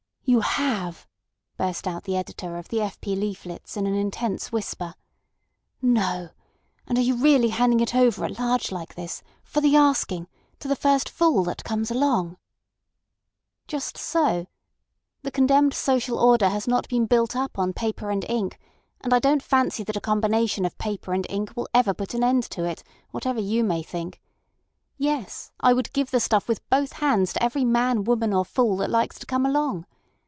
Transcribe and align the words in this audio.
"You 0.23 0.39
have!" 0.41 1.07
burst 1.57 1.85
out 1.85 2.05
the 2.05 2.15
editor 2.15 2.55
of 2.55 2.69
the 2.69 2.79
F. 2.79 3.01
P. 3.01 3.17
leaflets 3.17 3.75
in 3.75 3.85
an 3.85 3.95
intense 3.95 4.49
whisper. 4.49 4.93
"No! 5.81 6.29
And 6.87 6.97
are 6.97 7.01
you 7.01 7.15
really 7.17 7.49
handing 7.49 7.81
it 7.81 7.93
over 7.93 8.23
at 8.23 8.39
large 8.39 8.71
like 8.71 8.95
this, 8.95 9.23
for 9.43 9.59
the 9.59 9.75
asking, 9.75 10.29
to 10.59 10.69
the 10.69 10.75
first 10.77 11.09
fool 11.09 11.43
that 11.45 11.65
comes 11.65 11.91
along?" 11.91 12.37
"Just 13.67 13.97
so! 13.97 14.45
The 15.23 15.31
condemned 15.31 15.73
social 15.73 16.17
order 16.17 16.47
has 16.47 16.65
not 16.65 16.87
been 16.87 17.07
built 17.07 17.35
up 17.35 17.59
on 17.59 17.73
paper 17.73 18.09
and 18.09 18.23
ink, 18.29 18.57
and 19.01 19.13
I 19.13 19.19
don't 19.19 19.43
fancy 19.43 19.83
that 19.83 19.97
a 19.97 20.01
combination 20.01 20.63
of 20.63 20.77
paper 20.77 21.11
and 21.11 21.27
ink 21.29 21.51
will 21.57 21.67
ever 21.73 21.93
put 21.93 22.13
an 22.13 22.23
end 22.23 22.43
to 22.51 22.63
it, 22.63 22.83
whatever 23.09 23.41
you 23.41 23.65
may 23.65 23.83
think. 23.83 24.21
Yes, 24.97 25.51
I 25.59 25.73
would 25.73 25.91
give 25.91 26.09
the 26.11 26.21
stuff 26.21 26.47
with 26.47 26.67
both 26.69 26.93
hands 26.93 27.33
to 27.33 27.43
every 27.43 27.65
man, 27.65 28.05
woman, 28.05 28.33
or 28.33 28.45
fool 28.45 28.77
that 28.77 28.89
likes 28.89 29.19
to 29.19 29.25
come 29.25 29.45
along. 29.45 29.85